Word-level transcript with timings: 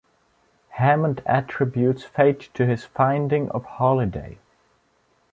Hammond 0.69 1.21
attributes 1.27 2.03
fate 2.03 2.49
to 2.55 2.65
his 2.65 2.85
finding 2.85 3.51
of 3.51 3.63
Holiday. 3.65 4.39